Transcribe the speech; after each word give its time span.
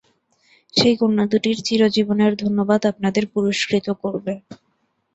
সেই 0.73 0.95
কন্যা 0.99 1.25
দুটির 1.31 1.57
চিরজীবনের 1.67 2.33
ধন্যবাদ 2.43 2.81
আপনাদের 2.91 3.23
পুরস্কৃত 3.33 3.87
করবে। 4.01 4.33